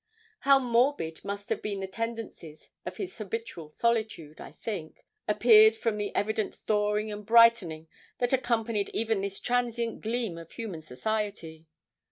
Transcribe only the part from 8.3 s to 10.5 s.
accompanied even this transient gleam